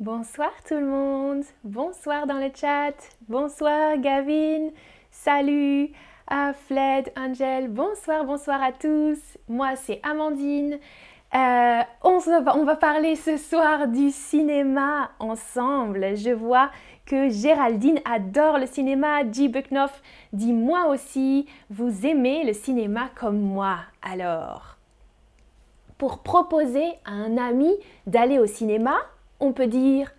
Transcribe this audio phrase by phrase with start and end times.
[0.00, 1.44] Bonsoir tout le monde.
[1.62, 2.94] Bonsoir dans le chat.
[3.28, 4.70] Bonsoir Gavin.
[5.10, 5.90] Salut
[6.26, 7.68] à Fled, Angel.
[7.68, 9.18] Bonsoir, bonsoir à tous.
[9.46, 10.78] Moi c'est Amandine.
[11.34, 12.16] Euh, on,
[12.64, 16.16] va, parler ce soir du cinéma ensemble.
[16.16, 16.70] Je vois
[17.04, 19.30] que Géraldine adore le cinéma.
[19.30, 19.48] G.
[19.48, 20.00] Bucknoff
[20.32, 23.76] dit moi aussi, vous aimez le cinéma comme moi.
[24.00, 24.78] Alors,
[25.98, 27.70] pour proposer à un ami
[28.06, 28.96] d'aller au cinéma,
[29.40, 30.12] on peut dire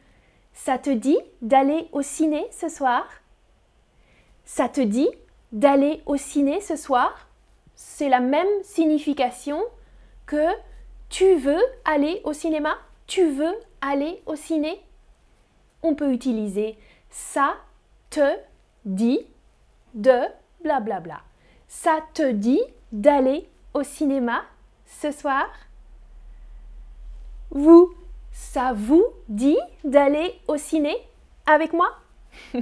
[0.54, 3.06] Ça te dit d'aller au ciné ce soir?
[4.44, 5.10] Ça te dit
[5.52, 7.28] d'aller au ciné ce soir?
[7.76, 9.62] C'est la même signification
[10.26, 10.48] que
[11.10, 12.78] tu veux aller au cinéma?
[13.08, 14.82] Tu veux aller au ciné?
[15.84, 16.78] On peut utiliser
[17.12, 17.56] ça
[18.10, 18.38] te
[18.86, 19.20] dit
[19.94, 20.20] de
[20.64, 20.90] blablabla.
[20.90, 21.22] Bla bla.
[21.68, 24.44] Ça te dit d'aller au cinéma
[24.86, 25.48] ce soir?
[27.50, 27.94] Vous
[28.32, 30.96] ça vous dit d'aller au ciné
[31.46, 31.90] avec moi?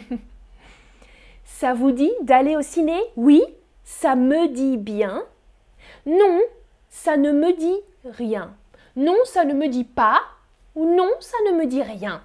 [1.60, 2.98] Ça vous dit d'aller au ciné?
[3.18, 3.42] Oui,
[3.84, 5.24] ça me dit bien.
[6.06, 6.40] Non,
[6.88, 8.56] ça ne me dit rien.
[8.96, 10.22] Non, ça ne me dit pas.
[10.76, 12.22] Ou non, ça ne me dit rien.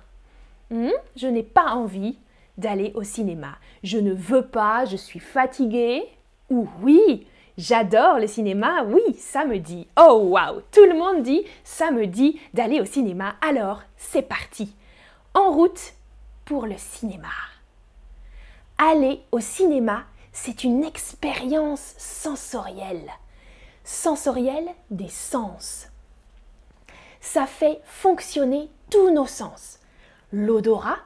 [0.70, 0.92] Hmm?
[1.16, 2.16] Je n'ai pas envie
[2.58, 3.56] d'aller au cinéma.
[3.82, 6.04] Je ne veux pas, je suis fatiguée.
[6.48, 9.86] Ou oui, J'adore le cinéma, oui, samedi.
[9.96, 13.36] Oh wow, tout le monde dit samedi d'aller au cinéma.
[13.40, 14.74] Alors, c'est parti.
[15.34, 15.94] En route
[16.44, 17.28] pour le cinéma.
[18.76, 23.10] Aller au cinéma, c'est une expérience sensorielle.
[23.84, 25.86] Sensorielle des sens.
[27.20, 29.78] Ça fait fonctionner tous nos sens.
[30.32, 30.98] L'odorat,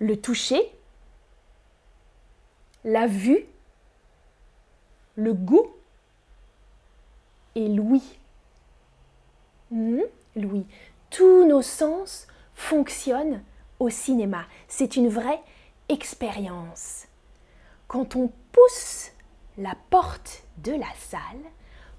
[0.00, 0.70] le toucher,
[2.84, 3.46] la vue,
[5.20, 5.70] le goût
[7.54, 8.18] et l'ouïe.
[9.70, 10.66] L'ouïe.
[11.10, 13.42] Tous nos sens fonctionnent
[13.78, 14.44] au cinéma.
[14.66, 15.42] C'est une vraie
[15.88, 17.06] expérience.
[17.86, 19.10] Quand on pousse
[19.58, 21.20] la porte de la salle,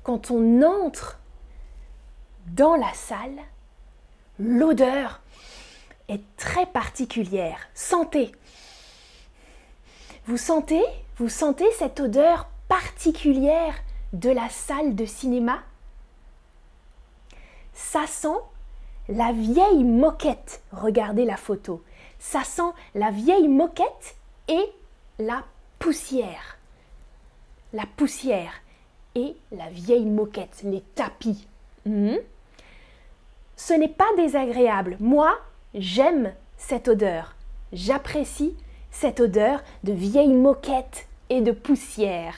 [0.04, 1.20] quand on entre
[2.48, 3.40] dans la salle,
[4.40, 5.22] l'odeur
[6.08, 7.60] est très particulière.
[7.76, 8.32] Sentez.
[10.26, 10.84] Vous sentez
[11.18, 13.76] Vous sentez cette odeur particulière
[14.14, 15.60] de la salle de cinéma
[17.74, 18.40] Ça sent
[19.10, 20.62] la vieille moquette.
[20.72, 21.84] Regardez la photo.
[22.18, 24.16] Ça sent la vieille moquette
[24.48, 24.72] et
[25.20, 25.44] la
[25.80, 26.58] poussière.
[27.74, 28.54] La poussière
[29.16, 31.50] et la vieille moquette, les tapis.
[31.86, 32.16] Hmm?
[33.58, 34.96] Ce n'est pas désagréable.
[35.02, 35.38] Moi,
[35.74, 37.36] j'aime cette odeur.
[37.74, 38.56] J'apprécie
[38.92, 42.36] cette odeur de vieille moquette et de poussière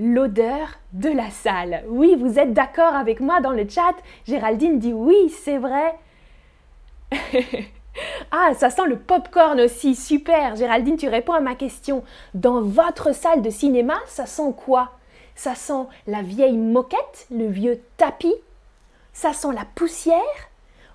[0.00, 1.84] l'odeur de la salle.
[1.86, 3.94] Oui, vous êtes d'accord avec moi dans le chat?
[4.26, 5.94] Géraldine dit oui, c'est vrai.
[8.30, 10.56] ah, ça sent le pop-corn aussi, super.
[10.56, 12.02] Géraldine, tu réponds à ma question.
[12.32, 14.92] Dans votre salle de cinéma, ça sent quoi?
[15.34, 18.34] Ça sent la vieille moquette, le vieux tapis?
[19.12, 20.16] Ça sent la poussière?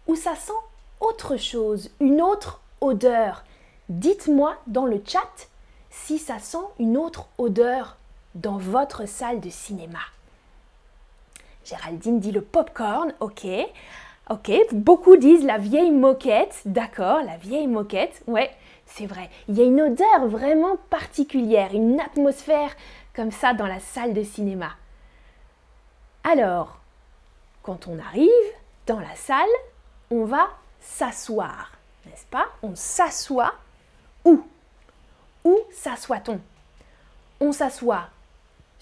[0.07, 0.51] Ou ça sent
[0.99, 3.43] autre chose, une autre odeur?
[3.89, 5.47] Dites-moi dans le chat
[5.91, 7.97] si ça sent une autre odeur
[8.35, 9.99] dans votre salle de cinéma
[11.65, 13.47] Géraldine dit le popcorn, ok.
[14.29, 18.51] Ok, beaucoup disent la vieille moquette, d'accord, la vieille moquette, ouais,
[18.85, 19.29] c'est vrai.
[19.47, 22.71] Il y a une odeur vraiment particulière, une atmosphère
[23.15, 24.71] comme ça dans la salle de cinéma.
[26.23, 26.79] Alors,
[27.61, 28.29] quand on arrive
[28.87, 29.45] dans la salle,
[30.09, 30.47] on va
[30.79, 31.71] s'asseoir,
[32.05, 32.47] n'est-ce pas?
[32.63, 33.53] On s'assoit
[34.23, 34.43] où?
[35.43, 36.39] Où s'assoit-on?
[37.39, 38.09] On s'assoit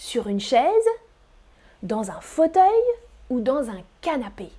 [0.04, 0.90] sur une chaise,
[1.82, 2.84] dans un fauteuil
[3.30, 4.50] ou dans un canapé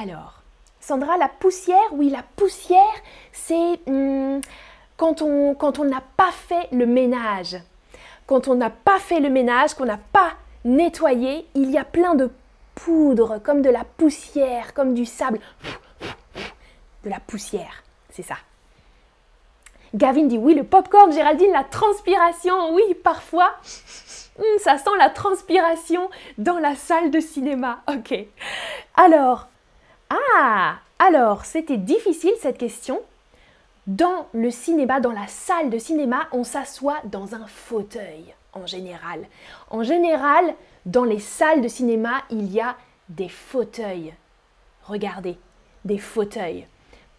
[0.00, 0.40] Alors,
[0.80, 2.94] Sandra, la poussière, oui, la poussière,
[3.32, 4.40] c'est hmm,
[4.96, 7.56] quand on quand on n'a pas fait le ménage.
[8.26, 10.34] Quand on n'a pas fait le ménage, qu'on n'a pas
[10.64, 12.30] nettoyé, il y a plein de
[12.76, 15.40] poudre, comme de la poussière, comme du sable.
[17.02, 18.36] De la poussière, c'est ça.
[19.94, 23.50] Gavin dit oui, le popcorn, Géraldine, la transpiration, oui, parfois.
[24.38, 26.08] Hmm, ça sent la transpiration
[26.38, 27.82] dans la salle de cinéma.
[27.88, 28.14] Ok.
[28.94, 29.48] Alors,
[30.08, 33.00] ah, alors, c'était difficile cette question.
[33.86, 39.26] Dans le cinéma, dans la salle de cinéma, on s'assoit dans un fauteuil en général.
[39.70, 40.54] En général,
[40.86, 42.76] dans les salles de cinéma, il y a
[43.08, 44.14] des fauteuils.
[44.84, 45.38] Regardez,
[45.84, 46.66] des fauteuils.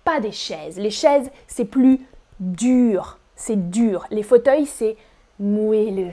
[0.04, 0.78] Pas des chaises.
[0.78, 2.00] Les chaises, c'est plus
[2.42, 4.06] dur, c'est dur.
[4.12, 4.98] Les fauteuils, c'est
[5.40, 6.12] moelleux,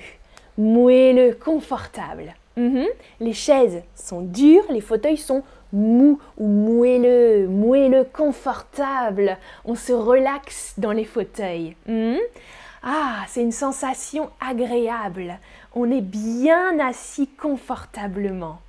[0.57, 2.35] moelleux, confortable.
[2.57, 2.87] Mhm.
[3.21, 5.43] Les chaises sont dures, les fauteuils sont
[5.73, 9.37] mou ou moelleux, moelleux, confortable.
[9.65, 11.77] On se relaxe dans les fauteuils.
[11.87, 12.17] Hmm?
[12.83, 15.39] Ah, c'est une sensation agréable.
[15.75, 18.61] On est bien assis confortablement.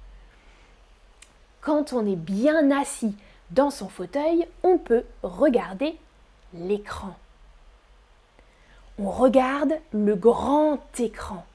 [1.62, 3.16] Quand on est bien assis
[3.52, 5.96] dans son fauteuil, on peut regarder
[6.54, 7.16] l'écran.
[9.02, 11.46] On regarde le grand écran.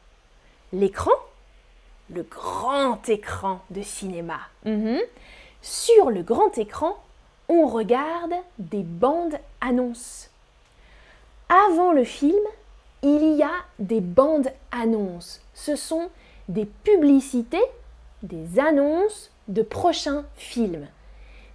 [0.73, 1.13] L'écran
[2.11, 4.39] Le grand écran de cinéma.
[4.65, 4.99] Mhm.
[5.61, 6.97] Sur le grand écran,
[7.49, 10.31] on regarde des bandes annonces.
[11.51, 12.47] Avant le film,
[13.03, 15.43] il y a des bandes annonces.
[15.53, 16.09] Ce sont
[16.49, 17.65] des publicités,
[18.23, 20.87] des annonces de prochains films.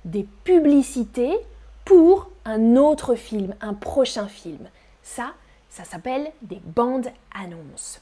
[0.05, 1.35] Des publicités
[1.83, 4.69] pour un autre film, un prochain film.
[5.01, 5.33] Ça,
[5.69, 8.01] ça s'appelle des bandes annonces.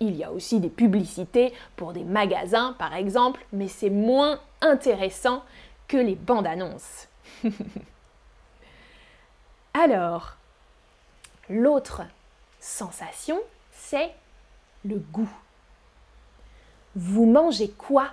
[0.00, 5.44] Il y a aussi des publicités pour des magasins, par exemple, mais c'est moins intéressant
[5.86, 7.08] que les bandes annonces.
[9.74, 10.36] Alors,
[11.50, 12.02] L'autre
[12.58, 13.38] sensation,
[13.70, 14.10] c'est
[14.84, 15.30] le goût.
[16.96, 18.12] Vous mangez quoi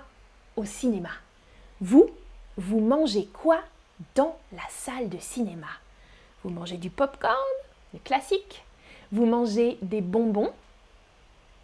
[0.56, 1.08] au cinéma?
[1.80, 2.10] Vous,
[2.58, 3.60] vous mangez quoi
[4.14, 5.68] dans la salle de cinéma?
[6.44, 7.36] Vous mangez du popcorn,
[7.94, 8.64] le classique?
[9.12, 10.50] Vous mangez des bonbons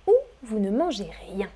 [0.07, 1.49] Ou vous ne mangez rien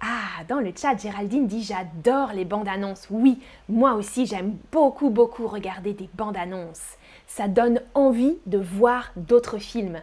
[0.00, 3.06] ah, dans le chat, Géraldine dit J'adore les bandes annonces.
[3.10, 6.96] Oui, moi aussi, j'aime beaucoup, beaucoup regarder des bandes annonces.
[7.26, 10.02] Ça donne envie de voir d'autres films.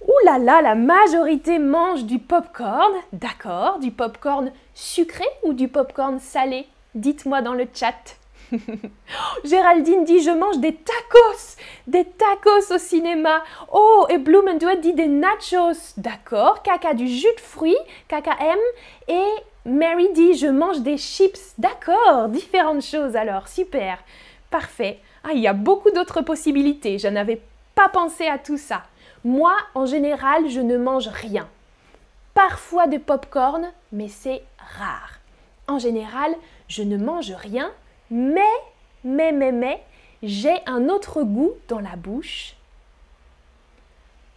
[0.00, 2.92] Ouh là là, la majorité mange du popcorn.
[3.12, 6.66] D'accord, du popcorn sucré ou du popcorn salé?
[6.94, 8.17] Dites-moi dans le chat.
[9.44, 11.56] Géraldine dit je mange des tacos,
[11.86, 13.42] des tacos au cinéma.
[13.72, 15.94] Oh, et Blumenduet dit des nachos.
[15.96, 17.76] D'accord, Caca du jus de fruits,
[18.08, 18.58] Caca aime.
[19.08, 21.54] Et Mary dit je mange des chips.
[21.58, 23.98] D'accord, différentes choses alors, super,
[24.50, 24.98] parfait.
[25.24, 27.40] Ah, il y a beaucoup d'autres possibilités, je n'avais
[27.74, 28.82] pas pensé à tout ça.
[29.24, 31.48] Moi, en général, je ne mange rien.
[32.34, 34.42] Parfois de popcorn, mais c'est
[34.78, 35.18] rare.
[35.66, 36.34] En général,
[36.68, 37.72] je ne mange rien
[38.10, 38.40] mais,
[39.04, 39.82] mais, mais, mais,
[40.22, 42.54] j'ai un autre goût dans la bouche.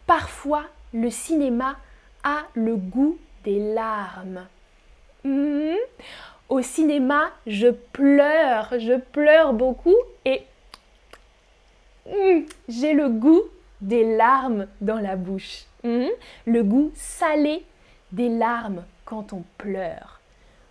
[0.05, 1.77] Parfois, le cinéma
[2.23, 4.45] a le goût des larmes.
[5.23, 5.75] Hmm.
[6.49, 9.95] Au cinéma, je pleure, je pleure beaucoup
[10.25, 10.43] et
[12.05, 13.43] hmm, j'ai le goût
[13.79, 15.63] des larmes dans la bouche.
[15.83, 16.09] Hmm.
[16.45, 17.63] Le goût salé
[18.11, 20.19] des larmes quand on pleure.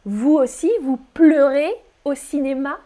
[0.05, 1.73] Vous aussi, vous pleurez
[2.05, 2.79] au cinéma?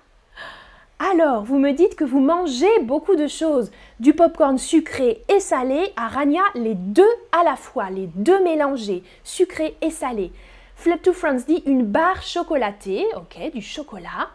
[1.10, 3.70] Alors, vous me dites que vous mangez beaucoup de choses,
[4.00, 5.92] du popcorn sucré et salé.
[5.96, 6.10] À
[6.54, 7.02] les deux
[7.32, 10.32] à la fois, les deux mélangés, sucré et salé.
[10.76, 14.30] Flip to France dit une barre chocolatée, ok, du chocolat.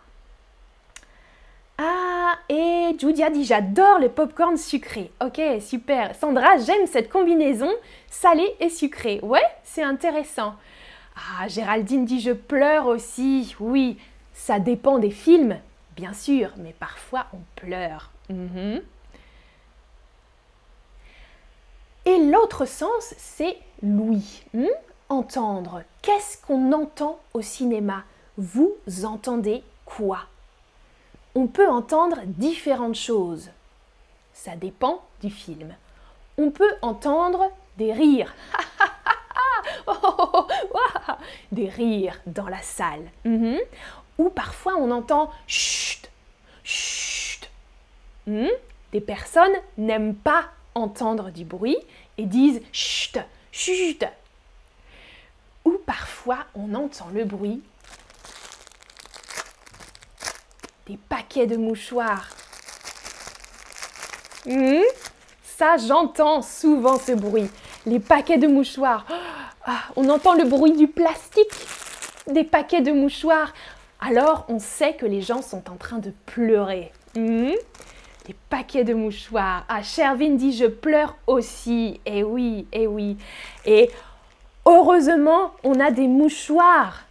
[1.77, 5.12] Ah, et Judia dit j'adore le popcorn sucré.
[5.25, 6.13] Ok, super.
[6.16, 7.71] Sandra, j'aime cette combinaison
[8.10, 9.19] salé et sucré.
[9.24, 10.54] Ouais, c'est intéressant.
[11.16, 13.56] Ah, Géraldine dit je pleure aussi.
[13.60, 13.98] Oui,
[14.33, 15.57] ça dépend des films,
[15.99, 18.09] bien sûr, mais parfois on pleure.
[18.29, 18.81] Mhm.
[22.05, 24.43] Et l'autre sens, c'est l'ouïe.
[24.53, 24.65] Hmm?
[25.09, 25.83] Entendre.
[26.01, 28.03] Qu'est-ce qu'on entend au cinéma
[28.37, 28.71] Vous
[29.03, 30.19] entendez quoi
[31.35, 33.49] On peut entendre différentes choses.
[34.33, 35.75] Ça dépend du film.
[36.37, 38.33] On peut entendre des rires.
[41.51, 43.11] des rires dans la salle.
[43.25, 43.57] Mhm
[44.19, 46.11] ou parfois on entend chut,
[46.64, 47.49] chut.
[48.28, 48.49] Hmm?
[48.92, 50.45] Des personnes n'aiment pas
[50.76, 51.78] entendre du bruit
[52.18, 53.18] et disent chut,
[53.52, 54.04] chut.
[55.66, 57.64] Ou parfois on entend le bruit
[60.85, 62.30] des paquets de mouchoirs.
[64.45, 64.81] Hmm?
[65.44, 67.49] Ça, j'entends souvent ce bruit.
[67.85, 69.06] Les paquets de mouchoirs.
[69.66, 71.52] Ah, on entend le bruit du plastique
[72.28, 73.54] des paquets de mouchoirs
[73.99, 76.91] alors on sait que les gens sont en train de pleurer.
[77.15, 77.51] Hmm?
[78.25, 79.65] Des paquets de mouchoirs.
[79.68, 81.99] Ah, Shervin dit je pleure aussi.
[82.06, 83.18] Eh oui, eh oui.
[83.65, 83.89] Et
[84.65, 87.06] heureusement, on a des mouchoirs.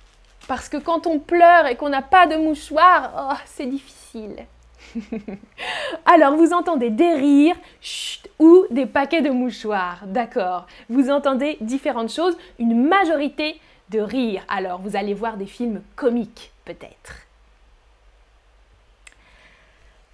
[0.47, 4.47] Parce que quand on pleure et qu'on n'a pas de mouchoirs, oh, c'est difficile.
[6.07, 7.57] Alors, vous entendez des rires
[8.38, 14.45] ou des paquets de mouchoirs, d'accord Vous entendez différentes choses, une majorité de rires.
[14.49, 16.52] Alors, vous allez voir des films comiques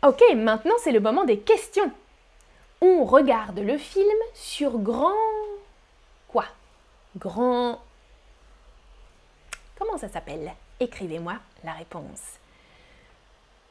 [0.03, 1.91] Ok, maintenant c'est le moment des questions.
[2.81, 5.15] On regarde le film sur grand...
[6.29, 6.45] Quoi?
[7.17, 7.81] Grand...
[9.79, 10.53] Comment ça s'appelle?
[10.81, 11.35] Écrivez-moi
[11.65, 12.39] la réponse.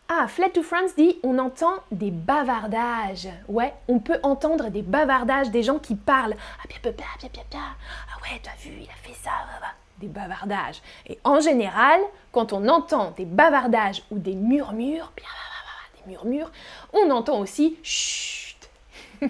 [0.09, 3.29] Ah, Fled to France dit on entend des bavardages.
[3.47, 6.35] Ouais, on peut entendre des bavardages, des gens qui parlent.
[6.59, 7.75] Ah, bien, bien, bien.
[8.11, 9.31] Ah ouais, t'as vu, il a fait ça.
[9.99, 10.81] Des bavardages.
[11.07, 11.99] Et en général,
[12.31, 16.51] quand on entend des bavardages ou des murmures, des murmures,
[16.93, 18.69] on entend aussi chut.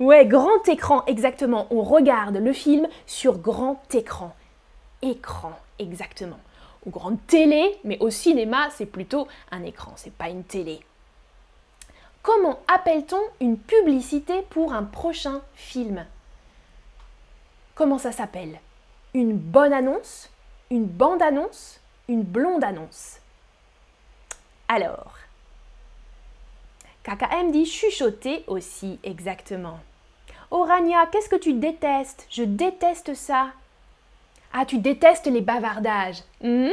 [0.00, 1.66] ouais, grand écran, exactement.
[1.70, 4.34] On regarde le film sur grand écran.
[5.02, 6.38] Écran, exactement
[6.86, 10.80] ou grande télé, mais au cinéma, c'est plutôt un écran, c'est pas une télé.
[12.22, 16.06] Comment appelle-t-on une publicité pour un prochain film?
[17.74, 18.58] Comment ça s'appelle?
[19.16, 20.28] Une bonne annonce
[20.70, 23.18] Une bande-annonce Une blonde annonce
[24.68, 25.14] Alors,
[27.02, 29.80] KKM dit chuchoter aussi exactement.
[30.50, 32.26] Oh Rania, qu'est-ce que tu détestes?
[32.28, 33.52] Je déteste ça.
[34.52, 36.22] Ah, tu détestes les bavardages.
[36.42, 36.68] Hmm?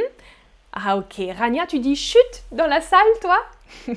[0.74, 1.22] Ah, ok.
[1.38, 3.38] Rania, tu dis chut dans la salle, toi?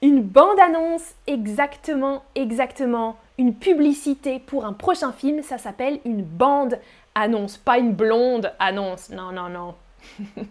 [0.00, 3.18] Une bande-annonce, exactement, exactement.
[3.38, 9.10] Une publicité pour un prochain film, ça s'appelle une bande-annonce, pas une blonde annonce.
[9.10, 9.74] Non, non, non.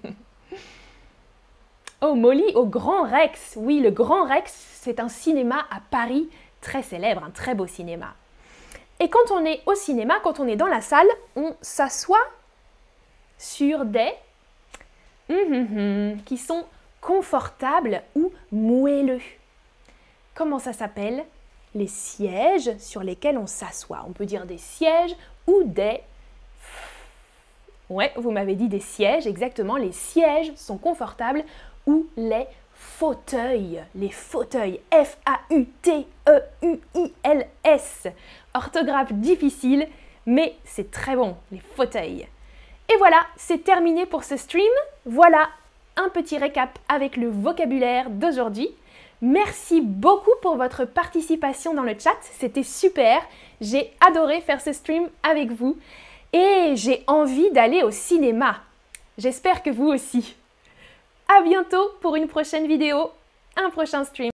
[2.01, 3.55] oh, Molly au Grand Rex.
[3.57, 6.29] Oui, le Grand Rex, c'est un cinéma à Paris
[6.61, 8.15] très célèbre, un très beau cinéma.
[8.99, 12.25] Et quand on est au cinéma, quand on est dans la salle, on s'assoit
[13.37, 14.13] sur des
[15.29, 16.65] hum, hum, hum, qui sont
[17.01, 19.21] confortables ou moelleux.
[20.33, 21.25] Comment ça s'appelle?
[21.77, 24.03] Les sièges sur lesquels on s'assoit.
[24.07, 25.15] On peut dire des sièges
[25.45, 26.01] ou des...
[27.87, 29.77] Ouais, vous m'avez dit des sièges, exactement.
[29.77, 31.43] Les sièges sont confortables
[31.85, 33.83] ou les fauteuils.
[33.93, 34.79] Les fauteuils.
[34.91, 36.07] F-A-U-T-E-U-I-L-S
[38.55, 39.87] orthographe difficile,
[40.25, 42.27] mais c'est très bon, les fauteuils.
[42.89, 44.63] Et voilà, c'est terminé pour ce stream.
[45.05, 45.47] Voilà
[45.95, 48.69] un petit récap avec le vocabulaire d'aujourd'hui.
[49.21, 53.19] Merci beaucoup pour votre participation dans le chat, c'était super.
[53.61, 55.77] J'ai adoré faire ce stream avec vous
[56.33, 58.57] et j'ai envie d'aller au cinéma.
[59.17, 60.35] J'espère que vous aussi.
[61.27, 63.11] À bientôt pour une prochaine vidéo,
[63.55, 64.29] un prochain stream.